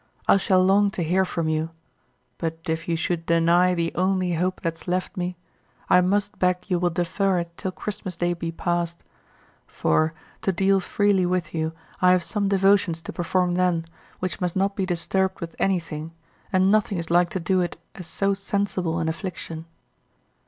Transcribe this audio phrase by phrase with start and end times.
[0.27, 1.69] I shall long to hear from you;
[2.39, 5.37] but if you should deny the only hope that's left me,
[5.91, 9.03] I must beg you will defer it till Christmas Day be past;
[9.67, 13.85] for, to deal freely with you, I have some devotions to perform then,
[14.17, 16.13] which must not be disturbed with anything,
[16.51, 19.67] and nothing is like to do it as so sensible an affliction.